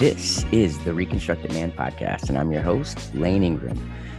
[0.00, 3.78] This is the Reconstructed Man Podcast, and I'm your host, Layne Ingram.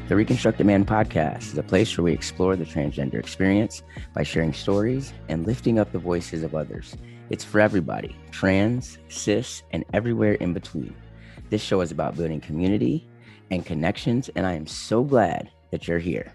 [0.10, 3.82] The Reconstructed Man Podcast is a place where we explore the transgender experience
[4.14, 6.96] by sharing stories and lifting up the voices of others.
[7.32, 10.94] It's for everybody trans, cis, and everywhere in between.
[11.50, 13.10] This show is about building community
[13.50, 16.32] and connections, and I am so glad that you're here.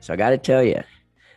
[0.00, 0.82] So, I got to tell you,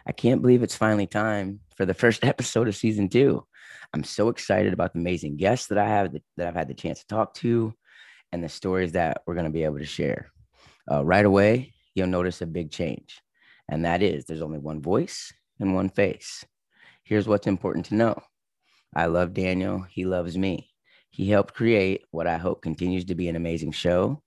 [0.06, 3.46] I can't believe it's finally time for the first episode of season two.
[3.95, 6.99] I'm so excited about the amazing guests that I have that I've had the chance
[6.99, 7.73] to talk to
[8.34, 10.31] and the stories that we're going to be able to share.
[10.91, 13.21] Uh, right away, you'll notice a big change,
[13.70, 15.31] and that is there's only one voice
[15.62, 16.44] and one face.
[17.05, 18.21] Here's what's important to know
[18.94, 20.71] I love Daniel, he loves me.
[21.09, 24.21] He helped create what I hope continues to be an amazing show,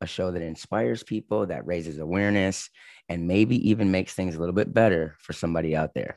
[0.00, 2.70] a show that inspires people, that raises awareness,
[3.10, 6.16] and maybe even makes things a little bit better for somebody out there.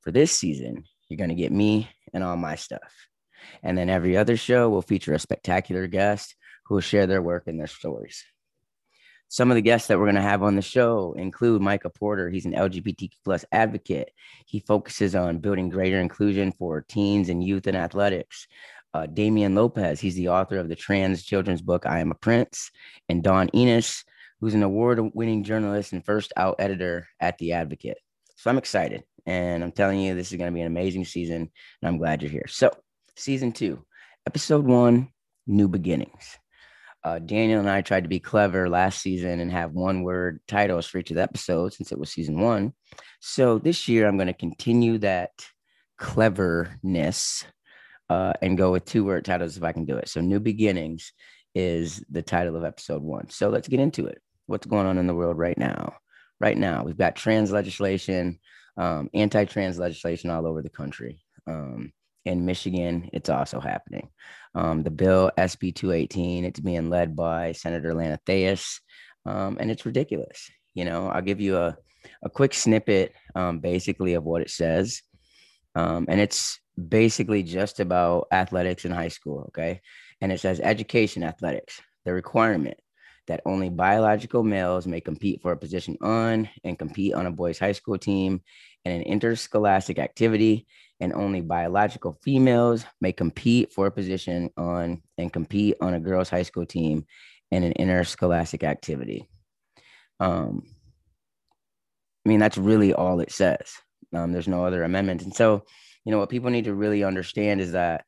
[0.00, 3.08] For this season, you're going to get me and all my stuff.
[3.62, 6.34] And then every other show will feature a spectacular guest
[6.66, 8.24] who will share their work and their stories.
[9.28, 12.30] Some of the guests that we're going to have on the show include Micah Porter.
[12.30, 14.10] He's an LGBTQ plus advocate.
[14.46, 18.46] He focuses on building greater inclusion for teens and youth in athletics.
[18.94, 22.70] Uh, Damien Lopez, he's the author of the trans children's book, I Am a Prince.
[23.08, 24.04] And Dawn Ennis,
[24.40, 27.98] who's an award winning journalist and first out editor at The Advocate.
[28.36, 29.02] So I'm excited.
[29.26, 31.50] And I'm telling you, this is going to be an amazing season.
[31.82, 32.46] And I'm glad you're here.
[32.48, 32.70] So,
[33.16, 33.84] season two,
[34.26, 35.08] episode one
[35.46, 36.38] New Beginnings.
[37.02, 40.86] Uh, Daniel and I tried to be clever last season and have one word titles
[40.86, 42.72] for each of the episodes since it was season one.
[43.20, 45.30] So, this year, I'm going to continue that
[45.98, 47.44] cleverness
[48.08, 50.08] uh, and go with two word titles if I can do it.
[50.08, 51.12] So, New Beginnings
[51.54, 53.28] is the title of episode one.
[53.30, 54.20] So, let's get into it.
[54.46, 55.94] What's going on in the world right now?
[56.38, 58.38] Right now, we've got trans legislation
[58.76, 61.20] um, anti-trans legislation all over the country.
[61.46, 61.92] Um,
[62.24, 64.08] in Michigan, it's also happening.
[64.54, 68.80] Um, the bill SB 218, it's being led by Senator Lana Theis,
[69.24, 70.50] um, and it's ridiculous.
[70.74, 71.76] You know, I'll give you a,
[72.22, 75.02] a quick snippet, um, basically, of what it says.
[75.74, 79.44] Um, and it's basically just about athletics in high school.
[79.48, 79.80] Okay.
[80.20, 82.78] And it says education athletics, the requirement
[83.26, 87.58] that only biological males may compete for a position on and compete on a boys'
[87.58, 88.40] high school team
[88.84, 90.66] in an interscholastic activity,
[91.00, 96.30] and only biological females may compete for a position on and compete on a girls'
[96.30, 97.04] high school team
[97.50, 99.28] in an interscholastic activity.
[100.20, 100.62] Um,
[102.24, 103.72] I mean, that's really all it says.
[104.14, 105.24] Um, there's no other amendments.
[105.24, 105.64] And so,
[106.04, 108.04] you know, what people need to really understand is that,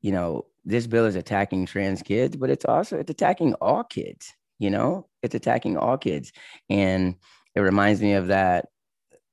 [0.00, 4.32] you know, this bill is attacking trans kids, but it's also it's attacking all kids
[4.62, 6.32] you know it's attacking all kids.
[6.68, 7.16] And
[7.54, 8.66] it reminds me of that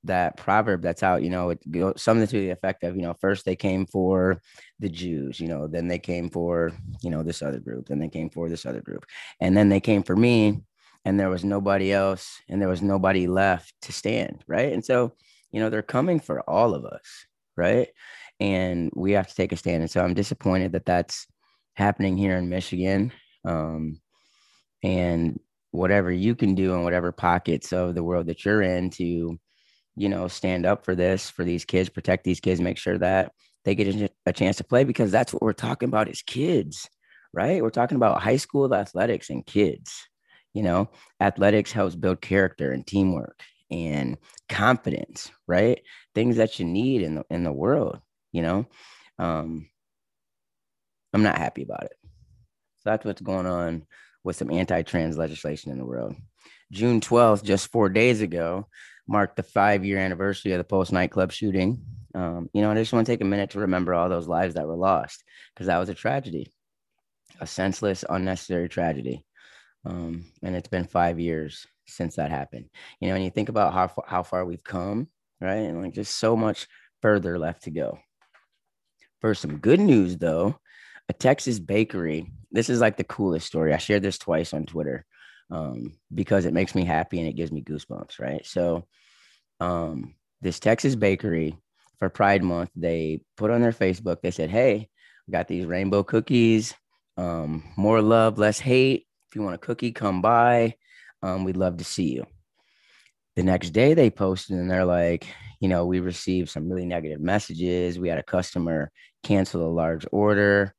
[0.05, 3.13] that proverb that's out you know it goes something to the effect of you know
[3.19, 4.41] first they came for
[4.79, 8.07] the jews you know then they came for you know this other group then they
[8.07, 9.05] came for this other group
[9.41, 10.57] and then they came for me
[11.03, 14.71] and there was nobody else and there was nobody left to stand right?
[14.71, 15.13] And so
[15.51, 17.25] you know they're coming for all of us
[17.57, 17.89] right?
[18.39, 19.81] And we have to take a stand.
[19.81, 21.27] And so i'm disappointed that that's
[21.73, 23.11] happening here in michigan.
[23.43, 23.99] Um
[24.83, 25.39] and
[25.71, 29.39] whatever you can do in whatever pockets of the world that you're in to
[29.95, 33.31] you know stand up for this for these kids protect these kids make sure that
[33.65, 36.89] they get a chance to play because that's what we're talking about is kids
[37.31, 37.61] right?
[37.61, 40.07] We're talking about high school athletics and kids
[40.53, 40.89] you know?
[41.21, 43.39] Athletics helps build character and teamwork
[43.69, 45.81] and confidence right?
[46.15, 47.99] Things that you need in the in the world
[48.31, 48.65] you know?
[49.19, 49.67] Um
[51.13, 51.97] i'm not happy about it.
[52.77, 53.85] So that's what's going on
[54.23, 56.15] with some anti-trans legislation in the world.
[56.71, 58.67] June 12th, just four days ago,
[59.07, 61.81] marked the five-year anniversary of the Pulse nightclub shooting.
[62.13, 64.55] Um, you know, I just want to take a minute to remember all those lives
[64.55, 66.51] that were lost because that was a tragedy,
[67.39, 69.23] a senseless, unnecessary tragedy.
[69.85, 72.69] Um, and it's been five years since that happened.
[72.99, 75.07] You know, and you think about how how far we've come,
[75.39, 75.53] right?
[75.57, 76.67] And like just so much
[77.01, 77.99] further left to go.
[79.21, 80.59] For some good news, though,
[81.09, 82.31] a Texas bakery.
[82.51, 83.73] This is like the coolest story.
[83.73, 85.05] I shared this twice on Twitter
[85.51, 88.45] um, because it makes me happy and it gives me goosebumps, right?
[88.45, 88.87] So,
[89.59, 91.57] um, this Texas bakery
[91.97, 94.87] for Pride Month, they put on their Facebook, they said, Hey,
[95.27, 96.73] we got these rainbow cookies,
[97.17, 99.05] um, more love, less hate.
[99.29, 100.75] If you want a cookie, come by.
[101.21, 102.25] Um, we'd love to see you.
[103.35, 105.27] The next day, they posted and they're like,
[105.59, 107.99] you know, we received some really negative messages.
[107.99, 108.91] We had a customer
[109.23, 110.73] cancel a large order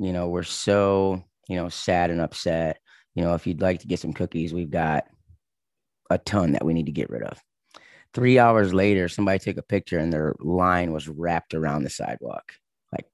[0.00, 2.78] you know, we're so, you know, sad and upset.
[3.14, 5.04] You know, if you'd like to get some cookies, we've got
[6.08, 7.38] a ton that we need to get rid of.
[8.14, 12.52] Three hours later, somebody took a picture and their line was wrapped around the sidewalk,
[12.92, 13.04] like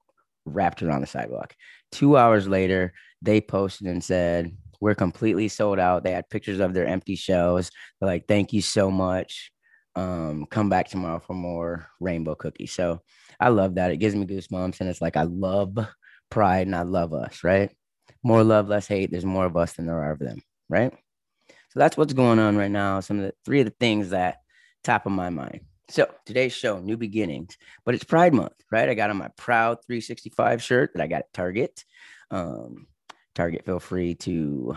[0.45, 1.55] wrapped around the sidewalk.
[1.91, 6.03] Two hours later, they posted and said, We're completely sold out.
[6.03, 7.69] They had pictures of their empty shelves.
[7.99, 9.51] They're like, Thank you so much.
[9.95, 12.71] Um, come back tomorrow for more rainbow cookies.
[12.71, 13.01] So
[13.41, 13.91] I love that.
[13.91, 14.79] It gives me goosebumps.
[14.79, 15.77] And it's like, I love
[16.29, 17.71] pride and I love us, right?
[18.23, 19.11] More love, less hate.
[19.11, 20.93] There's more of us than there are of them, right?
[21.69, 22.99] So that's what's going on right now.
[22.99, 24.37] Some of the three of the things that
[24.83, 25.61] top of my mind.
[25.89, 28.89] So today's show, new beginnings, but it's Pride Month, right?
[28.89, 31.85] I got on my Proud 365 shirt that I got at Target.
[32.29, 32.87] Um,
[33.35, 34.75] Target, feel free to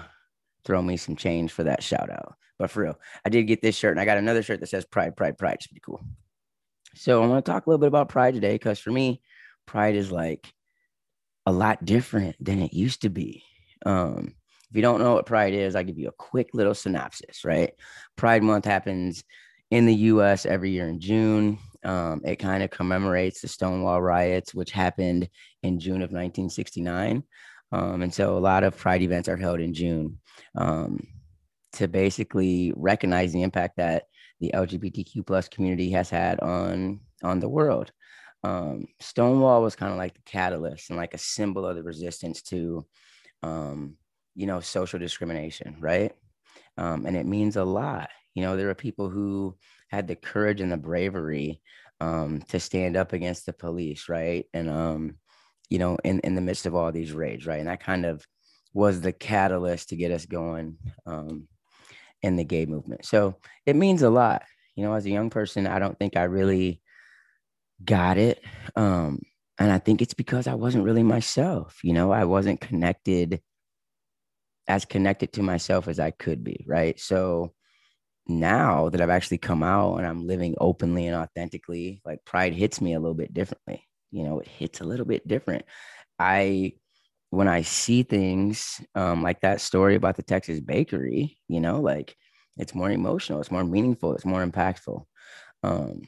[0.64, 2.34] throw me some change for that shout out.
[2.58, 4.84] But for real, I did get this shirt and I got another shirt that says
[4.84, 5.54] Pride, Pride, Pride.
[5.54, 6.04] It's pretty cool.
[6.94, 9.22] So I want to talk a little bit about Pride today because for me,
[9.66, 10.52] Pride is like
[11.46, 13.42] a lot different than it used to be.
[13.86, 14.34] Um,
[14.70, 17.72] if you don't know what Pride is, I'll give you a quick little synopsis, right?
[18.16, 19.24] Pride Month happens
[19.70, 21.58] in the US every year in June.
[21.82, 25.28] Um, it kind of commemorates the Stonewall riots, which happened
[25.62, 27.24] in June of 1969.
[27.72, 30.18] Um, and so a lot of Pride events are held in June
[30.56, 31.06] um,
[31.72, 34.04] to basically recognize the impact that
[34.40, 37.92] the LGBTQ plus community has had on on the world.
[38.42, 42.42] Um, Stonewall was kind of like the catalyst and like a symbol of the resistance
[42.42, 42.86] to,
[43.42, 43.96] um,
[44.34, 46.12] you know, social discrimination, right?
[46.76, 48.08] Um, and it means a lot.
[48.34, 49.56] You know, there are people who
[49.88, 51.60] had the courage and the bravery
[52.00, 54.46] um, to stand up against the police, right?
[54.54, 55.16] And um,
[55.68, 57.58] you know, in in the midst of all these raids, right?
[57.58, 58.26] And that kind of
[58.72, 60.76] was the catalyst to get us going
[61.06, 61.48] um,
[62.22, 63.04] in the gay movement.
[63.04, 64.44] So it means a lot.
[64.76, 66.80] You know, as a young person, I don't think I really
[67.84, 68.42] got it.
[68.76, 69.20] Um,
[69.58, 71.78] and I think it's because I wasn't really myself.
[71.82, 73.40] You know, I wasn't connected
[74.68, 76.98] as connected to myself as I could be, right?
[76.98, 77.52] So
[78.26, 82.80] now that I've actually come out and I'm living openly and authentically, like pride hits
[82.80, 83.84] me a little bit differently.
[84.10, 85.64] You know, it hits a little bit different.
[86.18, 86.74] I
[87.30, 92.16] when I see things um, like that story about the Texas bakery, you know, like
[92.56, 95.04] it's more emotional, it's more meaningful, it's more impactful.
[95.62, 96.02] Um,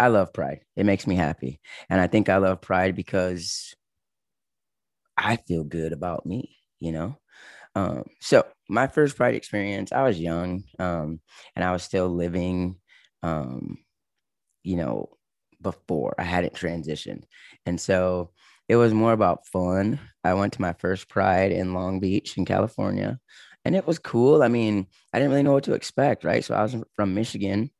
[0.00, 0.62] I love pride.
[0.76, 1.60] It makes me happy.
[1.90, 3.74] And I think I love pride because
[5.16, 7.18] I feel good about me, you know?
[7.76, 11.20] Um, so my first pride experience, I was young um,
[11.56, 12.76] and I was still living,
[13.22, 13.78] um,
[14.64, 15.10] you know,
[15.62, 17.24] before I hadn't transitioned.
[17.66, 18.32] And so
[18.68, 20.00] it was more about fun.
[20.24, 23.20] I went to my first pride in Long Beach in California
[23.64, 24.42] and it was cool.
[24.42, 26.44] I mean, I didn't really know what to expect, right?
[26.44, 27.70] So I was from Michigan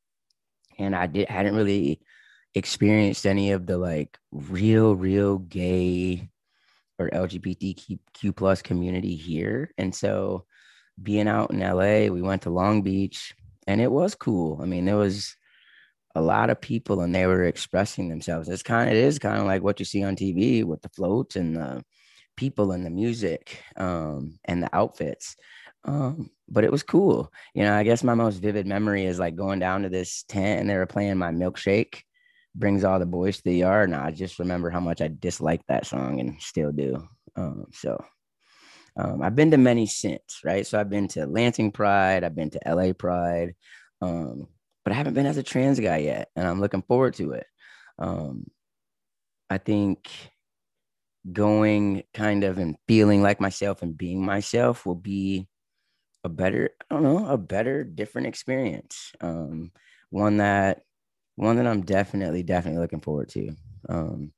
[0.79, 2.01] and I did hadn't really
[2.55, 6.29] experienced any of the like real, real gay
[6.99, 9.73] or LGBTQ plus community here.
[9.79, 10.45] And so
[11.03, 13.35] being out in LA, we went to Long Beach
[13.67, 14.61] and it was cool.
[14.61, 15.37] I mean, there was
[16.15, 18.49] a lot of people and they were expressing themselves.
[18.49, 20.89] It's kind of, it is kind of like what you see on TV with the
[20.91, 21.85] floats and the
[22.37, 25.37] people and the music um, and the outfits.
[25.85, 27.33] Um, but it was cool.
[27.55, 30.61] You know, I guess my most vivid memory is like going down to this tent
[30.61, 32.03] and they were playing my milkshake
[32.55, 33.91] brings all the boys to the yard.
[33.91, 37.07] And I just remember how much I disliked that song and still do.
[37.37, 38.03] Um, so
[38.97, 40.67] um, I've been to many since, right?
[40.67, 43.55] So I've been to Lansing Pride, I've been to LA Pride,
[44.03, 44.49] um,
[44.85, 47.47] but I haven't been as a trans guy yet, and I'm looking forward to it.
[47.99, 48.47] Um,
[49.49, 50.11] I think
[51.31, 55.49] going kind of and feeling like myself and being myself will be
[56.25, 59.13] a better, I don't know, a better, different experience.
[59.21, 59.73] Um,
[60.11, 60.83] one that
[61.41, 63.51] one that I'm definitely, definitely looking forward to.
[63.89, 64.33] Um,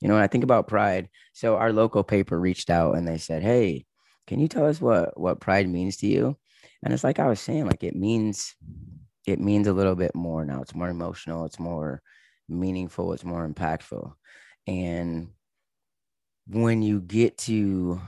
[0.00, 3.18] you know, when I think about pride, so our local paper reached out and they
[3.18, 3.84] said, Hey,
[4.26, 6.36] can you tell us what what pride means to you?
[6.82, 8.54] And it's like I was saying, like it means
[9.26, 10.62] it means a little bit more now.
[10.62, 12.00] It's more emotional, it's more
[12.48, 14.12] meaningful, it's more impactful.
[14.66, 15.28] And
[16.46, 18.00] when you get to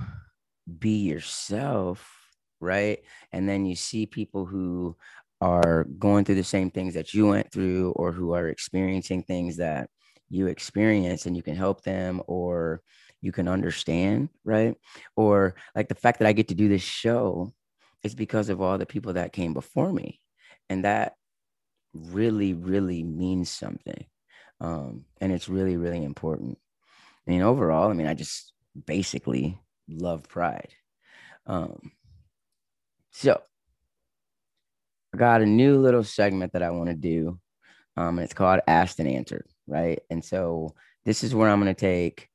[0.79, 2.11] be yourself,
[2.61, 3.01] right?
[3.33, 4.97] And then you see people who
[5.41, 9.57] are going through the same things that you went through or who are experiencing things
[9.57, 9.89] that
[10.29, 12.83] you experience and you can help them or
[13.21, 14.75] you can understand, right?
[15.17, 17.53] Or like the fact that I get to do this show
[18.03, 20.21] is because of all the people that came before me.
[20.69, 21.15] And that
[21.93, 24.07] really, really means something.
[24.61, 26.59] Um, and it's really, really important.
[27.27, 28.53] I mean, overall, I mean, I just
[28.87, 30.73] basically love pride.
[31.47, 31.93] Um,
[33.11, 33.43] so
[35.13, 37.39] I got a new little segment that I want to do.
[37.97, 40.01] Um, and it's called Asked and Answered, right?
[40.11, 40.75] And so
[41.05, 42.29] this is where I'm going to take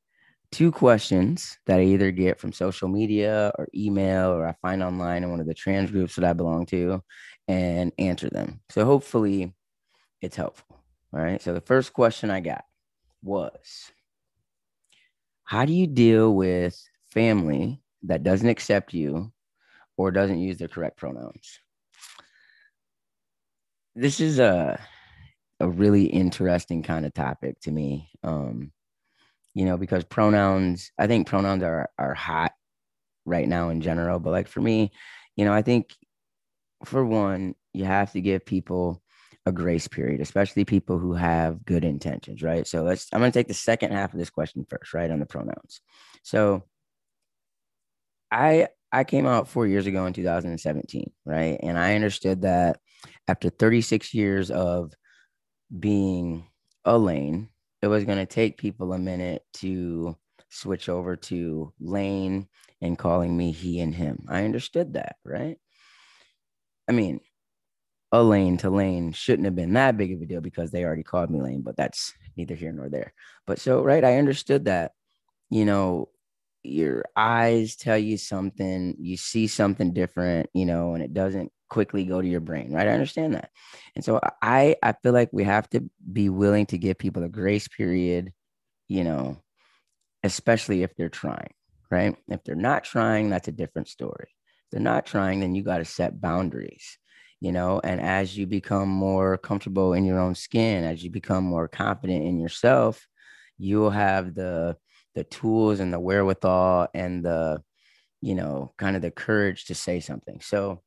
[0.51, 5.23] two questions that I either get from social media or email or I find online
[5.23, 7.01] in one of the trans groups that I belong to
[7.47, 8.61] and answer them.
[8.69, 9.53] So hopefully
[10.21, 10.77] it's helpful.
[11.13, 11.41] All right.
[11.41, 12.65] So the first question I got
[13.23, 13.91] was
[15.43, 19.31] how do you deal with family that doesn't accept you
[19.97, 21.59] or doesn't use the correct pronouns?
[23.95, 24.79] This is a
[25.61, 28.09] a really interesting kind of topic to me.
[28.23, 28.71] Um,
[29.55, 32.53] you know, because pronouns, I think pronouns are are hot
[33.25, 34.19] right now in general.
[34.19, 34.91] But like for me,
[35.37, 35.95] you know, I think
[36.85, 39.01] for one, you have to give people
[39.45, 42.67] a grace period, especially people who have good intentions, right?
[42.67, 45.11] So let's I'm gonna take the second half of this question first, right?
[45.11, 45.81] On the pronouns.
[46.23, 46.63] So
[48.31, 51.59] I I came out four years ago in 2017, right?
[51.61, 52.79] And I understood that
[53.27, 54.93] after 36 years of
[55.77, 56.47] being
[56.85, 57.49] a lane,
[57.81, 60.15] it was going to take people a minute to
[60.47, 62.47] switch over to lane
[62.81, 64.25] and calling me he and him.
[64.29, 65.57] I understood that, right?
[66.87, 67.19] I mean,
[68.13, 71.03] a lane to lane shouldn't have been that big of a deal because they already
[71.03, 73.13] called me lane, but that's neither here nor there.
[73.45, 74.93] But so, right, I understood that,
[75.49, 76.07] you know,
[76.65, 82.05] your eyes tell you something, you see something different, you know, and it doesn't quickly
[82.05, 82.87] go to your brain, right?
[82.87, 83.49] I understand that.
[83.95, 87.29] And so I I feel like we have to be willing to give people a
[87.29, 88.33] grace period,
[88.87, 89.37] you know,
[90.23, 91.53] especially if they're trying,
[91.89, 92.15] right?
[92.27, 94.27] If they're not trying, that's a different story.
[94.29, 96.97] If they're not trying, then you got to set boundaries,
[97.39, 101.43] you know, and as you become more comfortable in your own skin, as you become
[101.43, 103.05] more confident in yourself,
[103.57, 104.77] you'll have the
[105.15, 107.61] the tools and the wherewithal and the
[108.21, 110.41] you know kind of the courage to say something.
[110.41, 110.81] So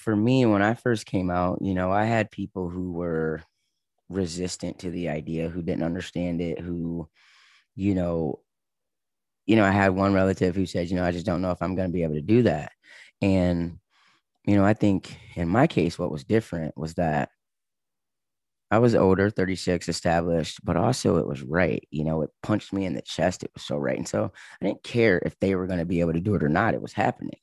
[0.00, 3.42] for me when i first came out you know i had people who were
[4.08, 7.06] resistant to the idea who didn't understand it who
[7.76, 8.40] you know
[9.46, 11.60] you know i had one relative who said you know i just don't know if
[11.60, 12.72] i'm going to be able to do that.
[13.20, 13.78] And
[14.46, 17.28] you know i think in my case what was different was that
[18.70, 21.86] I was older, 36, established, but also it was right.
[21.90, 23.42] You know, it punched me in the chest.
[23.42, 23.98] It was so right.
[23.98, 26.42] And so I didn't care if they were going to be able to do it
[26.44, 26.74] or not.
[26.74, 27.38] It was happening.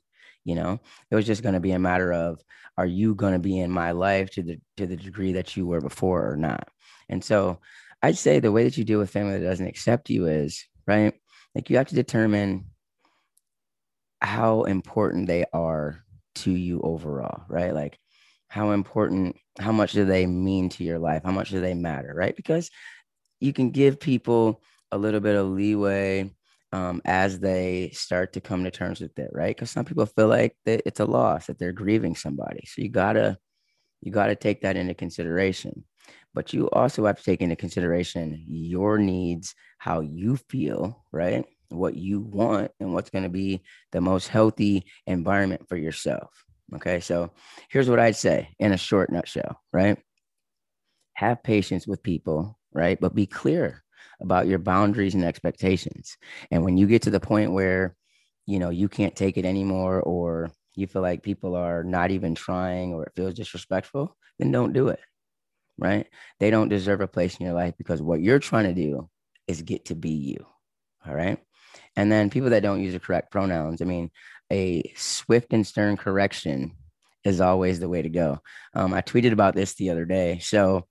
[0.45, 0.79] You know,
[1.11, 2.41] it was just going to be a matter of
[2.77, 5.67] are you going to be in my life to the to the degree that you
[5.67, 6.69] were before or not?
[7.09, 7.59] And so
[8.01, 11.13] I'd say the way that you deal with family that doesn't accept you is right.
[11.53, 12.67] Like you have to determine
[14.21, 16.03] how important they are
[16.35, 17.73] to you overall, right?
[17.73, 17.99] Like
[18.47, 21.23] how important how much do they mean to your life?
[21.25, 22.35] How much do they matter right?
[22.35, 22.69] Because
[23.39, 24.61] you can give people
[24.91, 26.31] a little bit of leeway
[26.71, 29.55] um, as they start to come to terms with it right?
[29.55, 32.65] Because some people feel like that it's a loss that they're grieving somebody.
[32.65, 33.37] So you gotta
[34.01, 35.83] you gotta take that into consideration.
[36.33, 41.45] But you also have to take into consideration your needs how you feel right?
[41.69, 43.61] What you want and what's going to be
[43.91, 46.99] the most healthy environment for yourself Okay.
[46.99, 47.31] So
[47.69, 49.97] here's what I'd say in a short nutshell, right?
[51.15, 52.99] Have patience with people, right?
[52.99, 53.83] But be clear
[54.21, 56.15] about your boundaries and expectations.
[56.51, 57.95] And when you get to the point where,
[58.45, 62.35] you know, you can't take it anymore or you feel like people are not even
[62.35, 64.99] trying or it feels disrespectful, then don't do it.
[65.79, 66.07] Right.
[66.39, 69.09] They don't deserve a place in your life because what you're trying to do
[69.47, 70.45] is get to be you.
[71.07, 71.39] All right.
[71.97, 74.11] And then people that don't use the correct pronouns, I mean,
[74.51, 76.71] a swift and stern correction
[77.25, 78.39] is always the way to go.
[78.73, 80.39] Um, I tweeted about this the other day.
[80.39, 80.85] So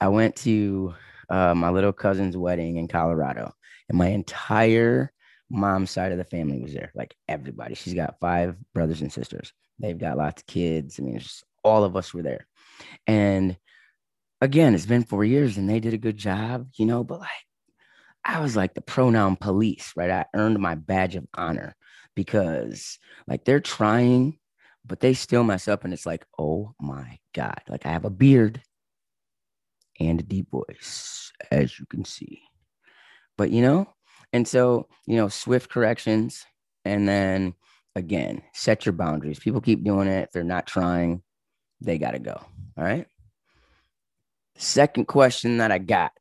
[0.00, 0.94] I went to
[1.30, 3.54] uh, my little cousin's wedding in Colorado,
[3.88, 5.12] and my entire
[5.48, 6.90] mom's side of the family was there.
[6.96, 7.76] Like everybody.
[7.76, 9.52] She's got five brothers and sisters.
[9.78, 10.98] They've got lots of kids.
[10.98, 12.46] I mean, just, all of us were there.
[13.06, 13.56] And
[14.40, 17.28] again, it's been four years and they did a good job, you know, but like
[18.24, 20.10] I was like the pronoun police, right?
[20.10, 21.74] I earned my badge of honor
[22.14, 24.38] because like they're trying,
[24.84, 25.84] but they still mess up.
[25.84, 27.60] And it's like, oh my God.
[27.68, 28.62] Like I have a beard
[29.98, 32.42] and a deep voice, as you can see.
[33.38, 33.88] But you know,
[34.32, 36.44] and so, you know, swift corrections.
[36.84, 37.54] And then
[37.94, 39.38] again, set your boundaries.
[39.38, 40.24] People keep doing it.
[40.24, 41.22] If they're not trying,
[41.80, 42.40] they got to go.
[42.76, 43.06] All right.
[44.56, 46.12] Second question that I got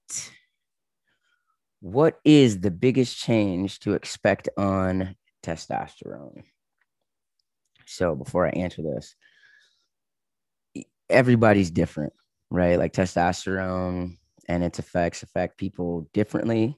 [1.82, 6.44] What is the biggest change to expect on testosterone.
[7.86, 9.16] So before I answer this,
[11.10, 12.14] everybody's different,
[12.50, 12.78] right?
[12.78, 14.18] Like testosterone
[14.48, 16.78] and its effects affect people differently.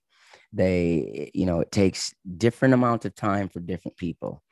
[0.53, 4.43] They, you know, it takes different amounts of time for different people.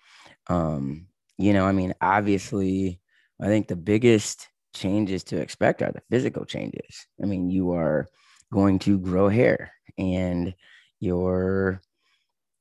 [0.48, 3.00] Um, you know, I mean, obviously,
[3.42, 7.08] I think the biggest changes to expect are the physical changes.
[7.22, 8.08] I mean, you are
[8.52, 10.54] going to grow hair and
[11.00, 11.82] your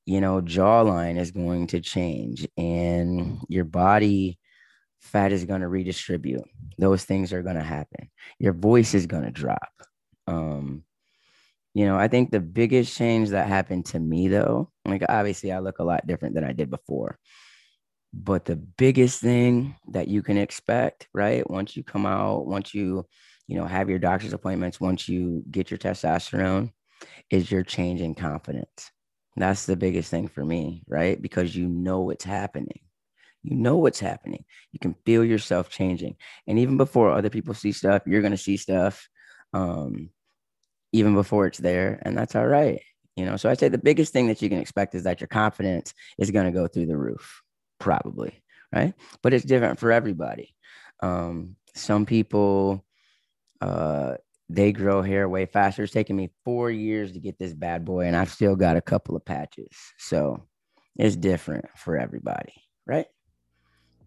[0.07, 4.39] you know, jawline is going to change and your body
[5.01, 6.49] fat is going to redistribute.
[6.79, 8.09] Those things are going to happen.
[8.39, 9.71] Your voice is going to drop.
[10.27, 10.85] Um,
[11.75, 15.59] You know, I think the biggest change that happened to me though, like obviously I
[15.61, 17.19] look a lot different than I did before.
[18.13, 21.49] But the biggest thing that you can expect, right?
[21.49, 23.07] Once you come out, once you,
[23.49, 26.71] you know, have your doctor's appointments, once you get your testosterone,
[27.31, 28.91] is your change in confidence.
[29.37, 31.21] That's the biggest thing for me, right?
[31.21, 32.81] Because you know it's happening.
[33.43, 34.45] You know what's happening.
[34.73, 36.17] You can feel yourself changing.
[36.47, 39.09] And even before other people see stuff, you're going to see stuff
[39.55, 40.11] um,
[40.93, 42.03] even before it's there.
[42.03, 42.83] And that's all right.
[43.17, 45.29] You know, so I'd say the biggest thing that you can expect is that your
[45.29, 47.43] confidence is going to go through the roof,
[47.79, 48.43] probably.
[48.73, 48.93] Right.
[49.23, 50.55] But it's different for everybody.
[51.01, 52.85] Um, some people,
[53.61, 54.15] uh,
[54.49, 55.83] they grow hair way faster.
[55.83, 58.81] It's taken me four years to get this bad boy, and I've still got a
[58.81, 59.77] couple of patches.
[59.99, 60.43] So
[60.97, 62.55] it's different for everybody,
[62.87, 63.07] right?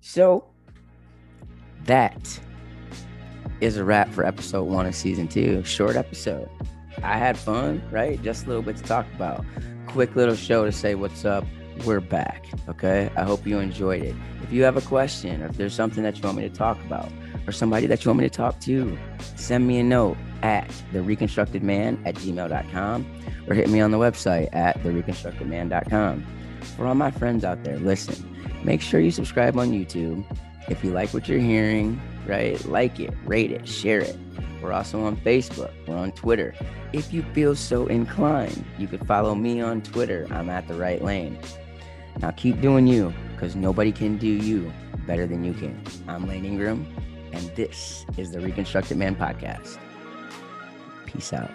[0.01, 0.45] So
[1.85, 2.39] that
[3.59, 5.63] is a wrap for episode one of season two.
[5.63, 6.49] Short episode.
[7.03, 8.21] I had fun, right?
[8.21, 9.45] Just a little bit to talk about.
[9.87, 11.45] Quick little show to say what's up.
[11.85, 12.45] We're back.
[12.67, 13.09] Okay.
[13.15, 14.15] I hope you enjoyed it.
[14.43, 16.79] If you have a question or if there's something that you want me to talk
[16.83, 17.09] about
[17.47, 18.97] or somebody that you want me to talk to,
[19.35, 23.97] send me a note at the reconstructed man at gmail.com or hit me on the
[23.97, 26.25] website at thereconstructedman.com.
[26.77, 30.23] For all my friends out there, listen, make sure you subscribe on YouTube.
[30.69, 34.17] If you like what you're hearing, right, like it, rate it, share it.
[34.61, 36.53] We're also on Facebook, we're on Twitter.
[36.93, 40.27] If you feel so inclined, you could follow me on Twitter.
[40.29, 41.39] I'm at the right lane.
[42.19, 44.71] Now keep doing you because nobody can do you
[45.07, 45.81] better than you can.
[46.07, 46.85] I'm Layne Ingram,
[47.31, 49.77] and this is the Reconstructed Man Podcast.
[51.05, 51.51] Peace out.